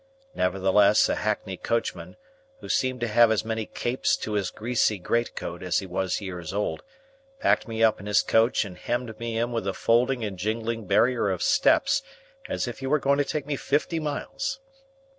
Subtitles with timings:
[0.33, 2.17] Nevertheless, a hackney coachman,
[2.59, 6.19] who seemed to have as many capes to his greasy great coat as he was
[6.19, 6.81] years old,
[7.39, 10.85] packed me up in his coach and hemmed me in with a folding and jingling
[10.87, 12.01] barrier of steps,
[12.49, 14.59] as if he were going to take me fifty miles.